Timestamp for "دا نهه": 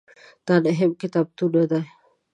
0.45-0.85